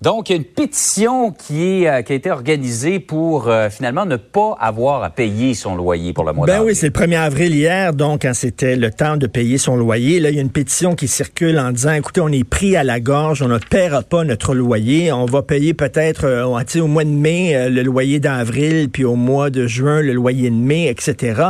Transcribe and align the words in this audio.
Donc, 0.00 0.30
il 0.30 0.32
y 0.32 0.36
a 0.36 0.38
une 0.38 0.44
pétition 0.44 1.32
qui, 1.32 1.82
est, 1.82 1.88
euh, 1.88 2.02
qui 2.02 2.12
a 2.12 2.16
été 2.16 2.30
organisée 2.30 3.00
pour 3.00 3.48
euh, 3.48 3.68
finalement 3.68 4.06
ne 4.06 4.14
pas 4.14 4.56
avoir 4.60 5.02
à 5.02 5.10
payer 5.10 5.54
son 5.54 5.74
loyer 5.74 6.12
pour 6.12 6.24
le 6.24 6.32
mois 6.32 6.46
Ben 6.46 6.62
oui, 6.62 6.76
c'est 6.76 6.86
le 6.86 6.92
1er 6.92 7.18
avril 7.18 7.52
hier, 7.52 7.92
donc 7.92 8.22
quand 8.22 8.32
c'était 8.32 8.76
le 8.76 8.92
temps 8.92 9.16
de 9.16 9.26
payer 9.26 9.58
son 9.58 9.76
loyer. 9.76 10.20
Là, 10.20 10.30
il 10.30 10.36
y 10.36 10.38
a 10.38 10.42
une 10.42 10.50
pétition 10.50 10.94
qui 10.94 11.08
circule 11.08 11.58
en 11.58 11.72
disant, 11.72 11.92
écoutez, 11.94 12.20
on 12.20 12.28
est 12.28 12.44
pris 12.44 12.76
à 12.76 12.84
la 12.84 13.00
gorge, 13.00 13.42
on 13.42 13.48
ne 13.48 13.58
paiera 13.58 14.02
pas 14.02 14.22
notre 14.22 14.54
loyer, 14.54 15.10
on 15.10 15.26
va 15.26 15.42
payer 15.42 15.74
peut-être 15.74 16.24
euh, 16.26 16.44
au 16.44 16.86
mois 16.86 17.04
de 17.04 17.10
mai 17.10 17.56
euh, 17.56 17.68
le 17.68 17.82
loyer 17.82 18.20
d'avril, 18.20 18.90
puis 18.90 19.04
au 19.04 19.16
mois 19.16 19.50
de 19.50 19.66
juin 19.66 20.00
le 20.00 20.12
loyer 20.12 20.50
de 20.50 20.54
mai, 20.54 20.86
etc. 20.88 21.42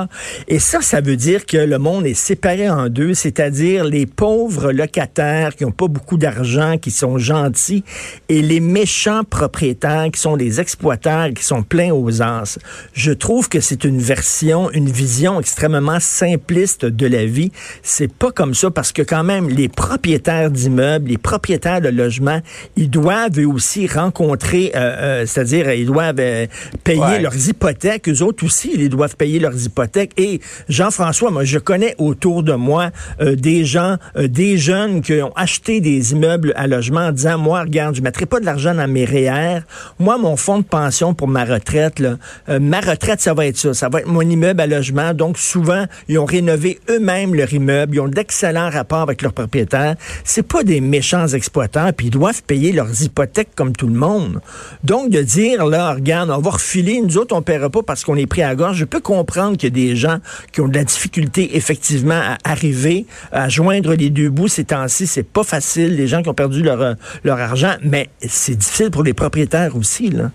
Et 0.48 0.58
ça, 0.58 0.80
ça 0.80 1.02
veut 1.02 1.16
dire 1.16 1.44
que 1.44 1.58
le 1.58 1.78
monde 1.78 2.06
est 2.06 2.14
séparé 2.14 2.70
en 2.70 2.88
deux, 2.88 3.12
c'est-à-dire 3.12 3.84
les 3.84 4.06
pauvres 4.06 4.72
locataires 4.72 5.54
qui 5.54 5.64
n'ont 5.64 5.70
pas 5.70 5.88
beaucoup 5.88 6.16
d'argent, 6.16 6.78
qui 6.78 6.90
sont 6.90 7.18
gentils, 7.18 7.84
et 8.30 8.37
les 8.42 8.60
méchants 8.60 9.24
propriétaires 9.24 10.08
qui 10.12 10.20
sont 10.20 10.36
des 10.36 10.60
exploiteurs, 10.60 11.30
qui 11.34 11.44
sont 11.44 11.62
pleins 11.62 11.92
aux 11.92 12.22
as. 12.22 12.58
Je 12.92 13.12
trouve 13.12 13.48
que 13.48 13.60
c'est 13.60 13.84
une 13.84 13.98
version, 13.98 14.70
une 14.72 14.90
vision 14.90 15.40
extrêmement 15.40 16.00
simpliste 16.00 16.84
de 16.84 17.06
la 17.06 17.26
vie. 17.26 17.50
C'est 17.82 18.12
pas 18.12 18.30
comme 18.32 18.54
ça 18.54 18.70
parce 18.70 18.92
que 18.92 19.02
quand 19.02 19.24
même, 19.24 19.48
les 19.48 19.68
propriétaires 19.68 20.50
d'immeubles, 20.50 21.10
les 21.10 21.18
propriétaires 21.18 21.80
de 21.80 21.88
logements, 21.88 22.40
ils 22.76 22.90
doivent 22.90 23.38
eux 23.38 23.46
aussi 23.48 23.86
rencontrer, 23.86 24.72
euh, 24.74 24.78
euh, 25.22 25.26
c'est-à-dire 25.26 25.70
ils 25.72 25.86
doivent 25.86 26.16
euh, 26.20 26.46
payer 26.84 26.98
Ouais. 26.98 27.20
leurs 27.20 27.48
hypothèques. 27.48 28.08
Eux 28.08 28.22
autres 28.22 28.44
aussi, 28.44 28.72
ils 28.74 28.88
doivent 28.88 29.16
payer 29.16 29.38
leurs 29.38 29.56
hypothèques. 29.64 30.12
Et 30.16 30.40
Jean-François, 30.68 31.30
moi, 31.30 31.44
je 31.44 31.58
connais 31.58 31.94
autour 31.98 32.42
de 32.42 32.52
moi 32.54 32.90
euh, 33.20 33.34
des 33.36 33.64
gens, 33.64 33.96
euh, 34.16 34.28
des 34.28 34.58
jeunes 34.58 35.00
qui 35.00 35.20
ont 35.22 35.32
acheté 35.36 35.80
des 35.80 36.12
immeubles 36.12 36.52
à 36.56 36.66
logement 36.66 37.00
en 37.06 37.12
disant, 37.12 37.38
moi, 37.38 37.62
regarde, 37.62 37.94
je 37.94 38.02
mettrai 38.02 38.26
pas 38.28 38.40
de 38.40 38.44
l'argent 38.44 38.74
dans 38.74 38.88
mes 38.88 39.04
REER. 39.04 39.60
Moi, 39.98 40.18
mon 40.18 40.36
fonds 40.36 40.58
de 40.58 40.64
pension 40.64 41.14
pour 41.14 41.28
ma 41.28 41.44
retraite, 41.44 41.98
là, 41.98 42.16
euh, 42.48 42.60
ma 42.60 42.80
retraite, 42.80 43.20
ça 43.20 43.34
va 43.34 43.46
être 43.46 43.56
ça. 43.56 43.74
Ça 43.74 43.88
va 43.88 44.00
être 44.00 44.06
mon 44.06 44.20
immeuble 44.20 44.60
à 44.60 44.66
logement. 44.66 45.14
Donc, 45.14 45.38
souvent, 45.38 45.86
ils 46.08 46.18
ont 46.18 46.24
rénové 46.24 46.78
eux-mêmes 46.88 47.34
leur 47.34 47.52
immeuble. 47.52 47.96
Ils 47.96 48.00
ont 48.00 48.08
d'excellents 48.08 48.70
rapports 48.70 49.00
avec 49.00 49.22
leurs 49.22 49.32
propriétaires. 49.32 49.96
C'est 50.24 50.46
pas 50.46 50.62
des 50.62 50.80
méchants 50.80 51.26
exploitants, 51.28 51.90
puis 51.96 52.06
ils 52.06 52.10
doivent 52.10 52.42
payer 52.42 52.72
leurs 52.72 53.02
hypothèques 53.02 53.50
comme 53.56 53.74
tout 53.74 53.88
le 53.88 53.94
monde. 53.98 54.40
Donc, 54.84 55.10
de 55.10 55.22
dire, 55.22 55.66
là, 55.66 55.94
regarde, 55.94 56.30
on 56.30 56.38
va 56.38 56.50
refiler, 56.50 57.00
nous 57.00 57.18
autres, 57.18 57.34
on 57.34 57.42
paiera 57.42 57.70
pas 57.70 57.82
parce 57.82 58.04
qu'on 58.04 58.16
est 58.16 58.26
pris 58.26 58.42
à 58.42 58.54
gorge. 58.54 58.76
Je 58.76 58.84
peux 58.84 59.00
comprendre 59.00 59.56
qu'il 59.56 59.68
y 59.68 59.72
a 59.72 59.88
des 59.88 59.96
gens 59.96 60.18
qui 60.52 60.60
ont 60.60 60.68
de 60.68 60.76
la 60.76 60.84
difficulté, 60.84 61.56
effectivement, 61.56 62.20
à 62.20 62.36
arriver, 62.44 63.06
à 63.32 63.48
joindre 63.48 63.94
les 63.94 64.10
deux 64.10 64.30
bouts 64.30 64.48
ces 64.48 64.64
temps-ci. 64.64 65.06
C'est 65.06 65.22
pas 65.22 65.44
facile. 65.44 65.96
Les 65.96 66.06
gens 66.06 66.22
qui 66.22 66.28
ont 66.28 66.34
perdu 66.34 66.62
leur, 66.62 66.80
euh, 66.80 66.94
leur 67.24 67.38
argent, 67.38 67.74
mais 67.82 68.10
c'est 68.26 68.56
difficile 68.56 68.90
pour 68.90 69.02
les 69.02 69.14
propriétaires 69.14 69.76
aussi, 69.76 70.10
là. 70.10 70.30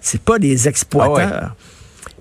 C'est 0.00 0.20
pas 0.20 0.38
des 0.38 0.68
exploiteurs. 0.68 1.54
Et, 1.54 1.73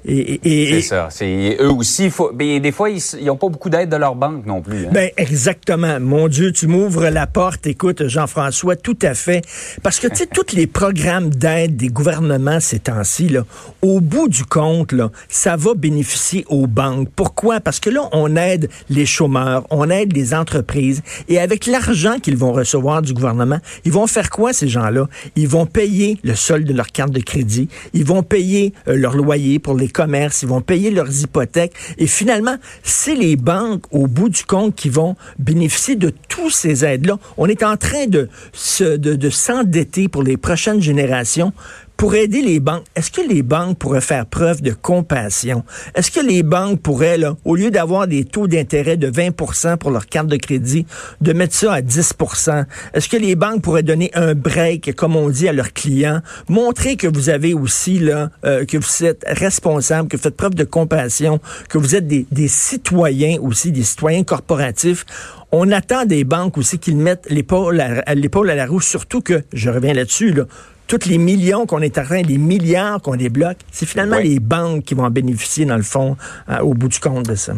et- 0.05 0.39
et- 0.43 0.81
C'est 0.81 0.87
ça. 0.89 1.07
C'est 1.11 1.57
eux 1.59 1.71
aussi. 1.71 2.09
Faut, 2.09 2.31
mais 2.37 2.59
des 2.59 2.71
fois, 2.71 2.89
ils 2.89 3.25
n'ont 3.25 3.35
pas 3.37 3.49
beaucoup 3.49 3.69
d'aide 3.69 3.89
de 3.89 3.95
leur 3.95 4.15
banque 4.15 4.45
non 4.45 4.61
plus. 4.61 4.85
hein. 4.85 4.89
Ben 4.91 5.09
exactement. 5.17 5.99
Mon 5.99 6.27
Dieu, 6.27 6.51
tu 6.51 6.67
m'ouvres 6.67 7.07
la 7.09 7.27
porte. 7.27 7.65
Écoute, 7.67 8.07
Jean-François, 8.07 8.75
tout 8.75 8.97
à 9.01 9.13
fait. 9.13 9.41
Parce 9.81 9.99
que 9.99 10.07
tu 10.07 10.15
sais, 10.17 10.25
tous 10.27 10.55
les 10.55 10.67
programmes 10.67 11.29
d'aide 11.29 11.75
des 11.77 11.87
gouvernements 11.87 12.59
ces 12.59 12.79
temps-ci, 12.79 13.29
là, 13.29 13.45
au 13.81 14.01
bout 14.01 14.27
du 14.27 14.43
compte, 14.45 14.91
là, 14.91 15.09
ça 15.29 15.55
va 15.55 15.73
bénéficier 15.73 16.45
aux 16.49 16.67
banques. 16.67 17.09
Pourquoi? 17.15 17.59
Parce 17.59 17.79
que 17.79 17.89
là, 17.89 18.09
on 18.11 18.35
aide 18.35 18.69
les 18.89 19.05
chômeurs, 19.05 19.65
on 19.69 19.89
aide 19.89 20.13
les 20.15 20.33
entreprises, 20.33 21.01
et 21.29 21.39
avec 21.39 21.65
l'argent 21.65 22.19
qu'ils 22.21 22.37
vont 22.37 22.51
recevoir 22.53 23.01
du 23.01 23.13
gouvernement, 23.13 23.59
ils 23.85 23.91
vont 23.91 24.07
faire 24.07 24.29
quoi 24.29 24.53
ces 24.53 24.67
gens-là? 24.67 25.07
Ils 25.35 25.47
vont 25.47 25.65
payer 25.65 26.17
le 26.23 26.35
solde 26.35 26.67
de 26.67 26.73
leur 26.73 26.87
carte 26.87 27.11
de 27.11 27.19
crédit, 27.21 27.67
ils 27.93 28.05
vont 28.05 28.23
payer 28.23 28.73
euh, 28.87 28.95
leur 28.95 29.15
loyer 29.15 29.59
pour 29.59 29.75
les 29.75 29.87
commerces, 29.93 30.41
ils 30.41 30.49
vont 30.49 30.61
payer 30.61 30.91
leurs 30.91 31.21
hypothèques, 31.21 31.73
et 31.97 32.07
finalement, 32.07 32.57
c'est 32.83 33.15
les 33.15 33.37
banques, 33.37 33.83
au 33.91 34.07
bout 34.07 34.29
du 34.29 34.43
compte, 34.43 34.75
qui 34.75 34.89
vont 34.89 35.15
bénéficier 35.39 35.95
de 35.95 36.11
tous 36.27 36.49
ces 36.49 36.83
aides-là. 36.83 37.17
On 37.37 37.47
est 37.47 37.63
en 37.63 37.77
train 37.77 38.07
de 38.07 38.27
de 38.79 39.29
s'endetter 39.29 40.09
pour 40.09 40.23
les 40.23 40.35
prochaines 40.37 40.81
générations 40.81 41.53
pour 41.97 42.15
aider 42.15 42.41
les 42.41 42.59
banques. 42.59 42.83
Est-ce 42.95 43.11
que 43.11 43.21
les 43.21 43.43
banques 43.43 43.77
pourraient 43.77 44.01
faire 44.01 44.25
preuve 44.25 44.61
de 44.61 44.71
compassion? 44.71 45.63
Est-ce 45.95 46.11
que 46.11 46.19
les 46.19 46.43
banques 46.43 46.81
pourraient, 46.81 47.17
là, 47.17 47.35
au 47.45 47.55
lieu 47.55 47.71
d'avoir 47.71 48.07
des 48.07 48.25
taux 48.25 48.47
d'intérêt 48.47 48.97
de 48.97 49.09
20% 49.09 49.77
pour 49.77 49.91
leur 49.91 50.07
carte 50.07 50.27
de 50.27 50.37
crédit, 50.37 50.85
de 51.21 51.33
mettre 51.33 51.55
ça 51.55 51.73
à 51.73 51.81
10% 51.81 52.65
Est-ce 52.93 53.09
que 53.09 53.17
les 53.17 53.35
banques 53.35 53.61
pourraient 53.61 53.83
donner 53.83 54.11
un 54.13 54.35
break, 54.35 54.95
comme 54.95 55.15
on 55.15 55.29
dit 55.29 55.47
à 55.47 55.53
leurs 55.53 55.73
clients, 55.73 56.21
montrer 56.49 56.95
que 56.95 57.07
vous 57.07 57.29
avez 57.29 57.53
aussi, 57.53 57.99
là, 57.99 58.31
euh, 58.45 58.65
que 58.65 58.77
vous 58.77 59.05
êtes 59.05 59.23
responsable, 59.27 60.07
que 60.07 60.17
vous 60.17 60.23
faites 60.23 60.35
preuve 60.35 60.55
de 60.55 60.63
compassion, 60.63 61.39
que 61.69 61.77
vous 61.77 61.95
êtes 61.95 62.07
des, 62.07 62.47
citoyens 62.47 63.37
aussi, 63.39 63.71
des 63.71 63.83
citoyens 63.83 64.23
corporatifs? 64.23 65.05
On 65.51 65.71
attend 65.71 66.05
des 66.05 66.23
banques 66.23 66.57
aussi 66.57 66.79
qu'ils 66.79 66.97
mettent 66.97 67.27
l'épaule 67.29 67.79
à, 67.79 68.01
à 68.07 68.15
l'épaule 68.15 68.49
à 68.49 68.55
la 68.55 68.65
roue, 68.65 68.81
surtout 68.81 69.21
que, 69.21 69.43
je 69.53 69.69
reviens 69.69 69.93
là-dessus, 69.93 70.33
là, 70.33 70.45
tous 70.87 71.05
les 71.07 71.17
millions 71.17 71.65
qu'on 71.65 71.81
est 71.81 71.97
en 71.97 72.03
train, 72.03 72.21
les 72.21 72.37
milliards 72.37 73.01
qu'on 73.01 73.15
débloque, 73.15 73.57
c'est 73.71 73.85
finalement 73.85 74.17
Oui. 74.17 74.29
les 74.29 74.39
banques 74.39 74.83
qui 74.83 74.93
vont 74.93 75.05
en 75.05 75.09
bénéficier, 75.09 75.65
dans 75.65 75.77
le 75.77 75.83
fond, 75.83 76.17
euh, 76.49 76.59
au 76.59 76.73
bout 76.73 76.87
du 76.89 76.99
compte 76.99 77.27
de 77.27 77.35
ça. 77.35 77.53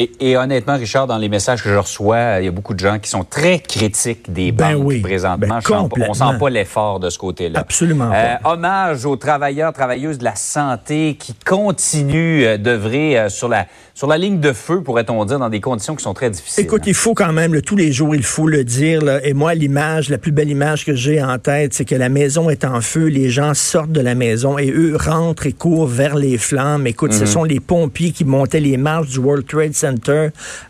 Et, 0.00 0.12
et 0.20 0.36
honnêtement, 0.36 0.76
Richard, 0.76 1.08
dans 1.08 1.18
les 1.18 1.28
messages 1.28 1.60
que 1.60 1.68
je 1.70 1.74
reçois, 1.74 2.38
il 2.38 2.44
y 2.44 2.48
a 2.48 2.52
beaucoup 2.52 2.72
de 2.72 2.78
gens 2.78 3.00
qui 3.00 3.10
sont 3.10 3.24
très 3.24 3.58
critiques 3.58 4.32
des 4.32 4.52
Ben 4.52 4.74
banques 4.76 4.86
oui. 4.86 5.00
présentement. 5.00 5.58
Ben 5.68 5.80
on 6.08 6.14
sent 6.14 6.38
pas 6.38 6.50
l'effort 6.50 7.00
de 7.00 7.10
ce 7.10 7.18
côté-là. 7.18 7.58
Absolument 7.58 8.08
Euh, 8.14 8.36
pas. 8.40 8.52
hommage 8.52 9.04
aux 9.04 9.16
travailleurs, 9.16 9.72
travailleuses 9.72 10.18
de 10.18 10.24
la 10.24 10.36
santé 10.36 11.16
qui 11.18 11.34
continuent 11.44 12.44
euh, 12.44 12.58
d'œuvrer 12.58 13.18
euh, 13.18 13.28
sur 13.28 13.48
la 13.48 13.66
sur 13.92 14.06
la 14.06 14.16
ligne 14.16 14.38
de 14.38 14.52
feu, 14.52 14.80
pourrait-on 14.80 15.24
dire, 15.24 15.40
dans 15.40 15.48
des 15.48 15.60
conditions 15.60 15.96
qui 15.96 16.04
sont 16.04 16.14
très 16.14 16.30
difficiles. 16.30 16.62
Écoute, 16.62 16.82
il 16.86 16.94
faut 16.94 17.14
quand 17.14 17.32
même, 17.32 17.52
là, 17.52 17.60
tous 17.60 17.74
les 17.74 17.90
jours, 17.90 18.14
il 18.14 18.22
faut 18.22 18.46
le 18.46 18.62
dire. 18.62 19.02
là. 19.02 19.18
et 19.26 19.32
moi, 19.34 19.54
l'image, 19.54 20.08
la 20.08 20.18
plus 20.18 20.30
belle 20.30 20.50
image 20.50 20.84
que 20.86 20.94
j'ai 20.94 21.20
en 21.20 21.36
tête, 21.40 21.74
c'est 21.74 21.84
que 21.84 21.96
la 21.96 22.08
maison 22.08 22.48
est 22.48 22.64
en 22.64 22.80
feu, 22.80 23.06
les 23.06 23.28
gens 23.28 23.54
sortent 23.54 23.90
de 23.90 24.00
la 24.00 24.14
maison 24.14 24.56
et 24.56 24.70
eux 24.70 24.96
rentrent 24.96 25.48
et 25.48 25.52
courent 25.52 25.88
vers 25.88 26.14
les 26.14 26.38
flammes. 26.38 26.86
Écoute, 26.86 27.12
ce 27.12 27.26
sont 27.26 27.42
les 27.42 27.58
pompiers 27.58 28.12
qui 28.12 28.24
montaient 28.24 28.60
les 28.60 28.76
marches 28.76 29.08
du 29.08 29.18
World 29.18 29.44
Trade 29.48 29.74
Center 29.74 29.87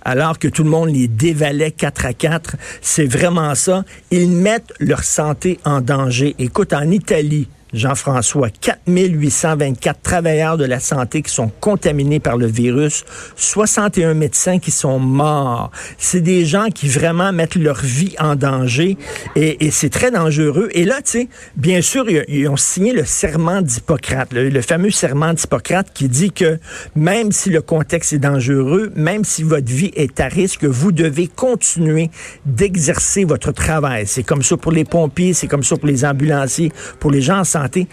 alors 0.02 0.38
que 0.38 0.48
tout 0.48 0.64
le 0.64 0.70
monde 0.70 0.90
les 0.90 1.08
dévalait 1.08 1.70
quatre 1.70 2.06
à 2.06 2.12
quatre. 2.12 2.56
C'est 2.80 3.06
vraiment 3.06 3.54
ça. 3.54 3.84
Ils 4.10 4.30
mettent 4.30 4.72
leur 4.78 5.04
santé 5.04 5.58
en 5.64 5.80
danger. 5.80 6.34
Écoute, 6.38 6.72
en 6.72 6.90
Italie, 6.90 7.48
Jean-François, 7.72 8.48
4824 8.50 10.00
travailleurs 10.00 10.56
de 10.56 10.64
la 10.64 10.80
santé 10.80 11.22
qui 11.22 11.32
sont 11.32 11.50
contaminés 11.60 12.20
par 12.20 12.36
le 12.36 12.46
virus, 12.46 13.04
61 13.36 14.14
médecins 14.14 14.58
qui 14.58 14.70
sont 14.70 14.98
morts. 14.98 15.70
C'est 15.98 16.20
des 16.20 16.44
gens 16.44 16.68
qui 16.74 16.88
vraiment 16.88 17.32
mettent 17.32 17.56
leur 17.56 17.80
vie 17.80 18.14
en 18.18 18.36
danger 18.36 18.96
et, 19.36 19.70
c'est 19.70 19.90
très 19.90 20.10
dangereux. 20.10 20.70
Et 20.72 20.84
là, 20.84 20.96
tu 20.96 21.10
sais, 21.10 21.28
bien 21.56 21.82
sûr, 21.82 22.08
ils, 22.08 22.24
ils 22.28 22.48
ont 22.48 22.56
signé 22.56 22.92
le 22.92 23.04
serment 23.04 23.60
d'Hippocrate, 23.60 24.32
le, 24.32 24.48
le 24.48 24.62
fameux 24.62 24.90
serment 24.90 25.34
d'Hippocrate 25.34 25.88
qui 25.92 26.08
dit 26.08 26.32
que 26.32 26.58
même 26.96 27.32
si 27.32 27.50
le 27.50 27.60
contexte 27.60 28.14
est 28.14 28.18
dangereux, 28.18 28.90
même 28.96 29.24
si 29.24 29.42
votre 29.42 29.70
vie 29.70 29.92
est 29.94 30.20
à 30.20 30.28
risque, 30.28 30.64
vous 30.64 30.90
devez 30.90 31.26
continuer 31.26 32.10
d'exercer 32.46 33.24
votre 33.24 33.52
travail. 33.52 34.06
C'est 34.06 34.22
comme 34.22 34.42
ça 34.42 34.56
pour 34.56 34.72
les 34.72 34.84
pompiers, 34.84 35.34
c'est 35.34 35.48
comme 35.48 35.62
ça 35.62 35.76
pour 35.76 35.86
les 35.86 36.04
ambulanciers, 36.04 36.72
pour 36.98 37.10
les 37.10 37.20
gens 37.20 37.40
en 37.40 37.44
santé 37.44 37.57
santé. 37.62 37.88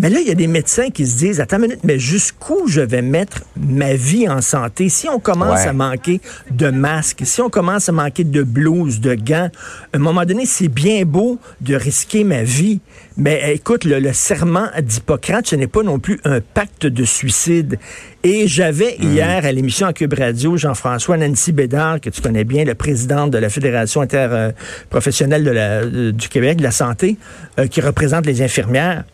Mais 0.00 0.10
là, 0.10 0.18
il 0.20 0.26
y 0.26 0.30
a 0.32 0.34
des 0.34 0.48
médecins 0.48 0.90
qui 0.90 1.06
se 1.06 1.16
disent, 1.18 1.40
attends 1.40 1.56
une 1.58 1.62
minute, 1.62 1.84
mais 1.84 2.00
jusqu'où 2.00 2.66
je 2.66 2.80
vais 2.80 3.00
mettre 3.00 3.42
ma 3.56 3.94
vie 3.94 4.28
en 4.28 4.40
santé? 4.42 4.88
Si 4.88 5.08
on 5.08 5.20
commence 5.20 5.60
Ouais. 5.62 5.68
à 5.68 5.72
manquer 5.72 6.20
de 6.50 6.68
masques, 6.70 7.22
si 7.24 7.40
on 7.40 7.48
commence 7.48 7.88
à 7.88 7.92
manquer 7.92 8.24
de 8.24 8.42
blouses, 8.42 8.98
de 9.00 9.14
gants, 9.14 9.50
à 9.92 9.96
un 9.96 10.00
moment 10.00 10.24
donné, 10.24 10.46
c'est 10.46 10.66
bien 10.68 11.04
beau 11.04 11.38
de 11.60 11.76
risquer 11.76 12.24
ma 12.24 12.42
vie. 12.42 12.80
Mais 13.16 13.40
euh, 13.44 13.52
écoute, 13.54 13.84
le, 13.84 14.00
le 14.00 14.12
serment 14.12 14.66
d'Hippocrate, 14.82 15.46
ce 15.46 15.54
n'est 15.54 15.68
pas 15.68 15.84
non 15.84 16.00
plus 16.00 16.18
un 16.24 16.40
pacte 16.40 16.86
de 16.86 17.04
suicide. 17.04 17.78
Et 18.24 18.48
j'avais 18.48 18.96
hier 18.96 19.44
à 19.44 19.52
l'émission 19.52 19.86
à 19.86 19.92
Cube 19.92 20.14
Radio 20.14 20.56
Jean-François 20.56 21.16
Nancy 21.18 21.52
Bédard, 21.52 22.00
que 22.00 22.10
tu 22.10 22.20
connais 22.20 22.42
bien, 22.44 22.64
le 22.64 22.74
président 22.74 23.28
de 23.28 23.38
la 23.38 23.48
Fédération 23.48 24.00
interprofessionnelle 24.00 25.44
de 25.44 25.50
la- 25.50 25.84
de- 25.86 26.10
du 26.10 26.28
Québec 26.28 26.58
de 26.58 26.62
la 26.64 26.70
santé, 26.72 27.16
euh, 27.60 27.66
qui 27.68 27.80
représente 27.80 28.26
les 28.26 28.42
infirmières. 28.42 29.04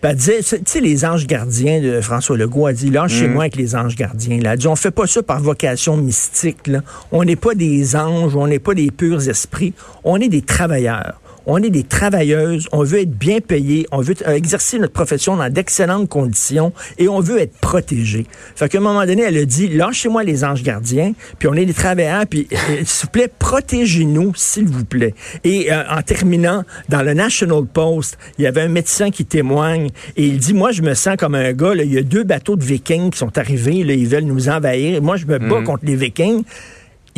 Puis 0.00 0.10
elle 0.10 0.16
disait, 0.16 0.42
tu 0.42 0.58
sais, 0.64 0.80
les 0.80 1.04
anges 1.04 1.26
gardiens 1.26 1.80
de 1.82 2.00
François 2.00 2.36
Legault 2.36 2.66
a 2.66 2.72
dit, 2.72 2.90
lâche 2.90 3.12
chez 3.12 3.28
moi 3.28 3.42
avec 3.42 3.56
les 3.56 3.76
anges 3.76 3.96
gardiens. 3.96 4.40
Là. 4.40 4.54
Elle 4.54 4.58
dit, 4.58 4.66
on 4.66 4.76
fait 4.76 4.90
pas 4.90 5.06
ça 5.06 5.22
par 5.22 5.40
vocation 5.40 5.98
mystique. 5.98 6.66
Là. 6.66 6.80
On 7.12 7.22
n'est 7.22 7.36
pas 7.36 7.54
des 7.54 7.96
anges, 7.96 8.34
on 8.34 8.46
n'est 8.46 8.58
pas 8.58 8.74
des 8.74 8.90
purs 8.90 9.28
esprits, 9.28 9.74
on 10.02 10.18
est 10.18 10.28
des 10.28 10.40
travailleurs. 10.42 11.20
On 11.52 11.60
est 11.64 11.70
des 11.70 11.82
travailleuses, 11.82 12.68
on 12.70 12.84
veut 12.84 13.00
être 13.00 13.10
bien 13.10 13.40
payés, 13.40 13.84
on 13.90 14.00
veut 14.00 14.14
euh, 14.24 14.34
exercer 14.34 14.78
notre 14.78 14.92
profession 14.92 15.36
dans 15.36 15.52
d'excellentes 15.52 16.08
conditions 16.08 16.72
et 16.96 17.08
on 17.08 17.18
veut 17.18 17.40
être 17.40 17.56
protégé. 17.58 18.24
Fait 18.54 18.68
qu'à 18.68 18.78
un 18.78 18.80
moment 18.80 19.04
donné, 19.04 19.22
elle 19.22 19.36
a 19.36 19.44
dit, 19.44 19.66
lâchez-moi 19.66 20.22
les 20.22 20.44
anges 20.44 20.62
gardiens, 20.62 21.12
puis 21.40 21.48
on 21.48 21.54
est 21.54 21.66
des 21.66 21.74
travailleurs, 21.74 22.24
puis 22.30 22.46
euh, 22.52 22.56
s'il 22.84 23.06
vous 23.06 23.10
plaît, 23.10 23.28
protégez-nous, 23.36 24.32
s'il 24.36 24.68
vous 24.68 24.84
plaît. 24.84 25.12
Et 25.42 25.72
euh, 25.72 25.82
en 25.90 26.02
terminant, 26.02 26.62
dans 26.88 27.02
le 27.02 27.14
National 27.14 27.66
Post, 27.66 28.16
il 28.38 28.44
y 28.44 28.46
avait 28.46 28.62
un 28.62 28.68
médecin 28.68 29.10
qui 29.10 29.24
témoigne 29.24 29.88
et 30.16 30.26
il 30.26 30.38
dit, 30.38 30.54
moi, 30.54 30.70
je 30.70 30.82
me 30.82 30.94
sens 30.94 31.16
comme 31.18 31.34
un 31.34 31.52
gars, 31.52 31.74
là, 31.74 31.82
il 31.82 31.92
y 31.92 31.98
a 31.98 32.02
deux 32.02 32.22
bateaux 32.22 32.54
de 32.54 32.62
vikings 32.62 33.10
qui 33.10 33.18
sont 33.18 33.36
arrivés, 33.36 33.82
là, 33.82 33.94
ils 33.94 34.06
veulent 34.06 34.22
nous 34.22 34.48
envahir. 34.48 35.02
Moi, 35.02 35.16
je 35.16 35.26
me 35.26 35.38
bats 35.40 35.62
contre 35.62 35.84
les 35.84 35.96
vikings. 35.96 36.44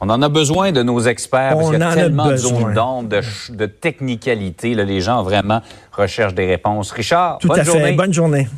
On 0.00 0.10
en 0.10 0.20
a 0.20 0.28
besoin 0.28 0.72
de 0.72 0.82
nos 0.82 1.00
experts 1.00 1.54
parce 1.54 1.68
On 1.68 1.70
qu'il 1.70 1.80
y 1.80 1.82
en 1.82 1.86
a 1.86 1.90
a 1.92 1.94
tellement 1.94 2.26
de 2.26 2.32
besoin. 2.32 2.60
zones 2.60 2.74
d'ombre, 2.74 3.08
de, 3.08 3.22
ch- 3.22 3.50
de 3.52 3.64
technicalité. 3.66 4.74
là, 4.74 4.84
les 4.84 5.00
gens 5.00 5.22
vraiment 5.22 5.62
recherchent 5.96 6.34
des 6.34 6.46
réponses. 6.46 6.90
Richard, 6.92 7.38
Tout 7.38 7.48
bonne 7.48 7.60
à 7.60 7.64
fait. 7.64 7.70
journée. 7.70 7.92
Bonne 7.92 8.12
journée. 8.12 8.48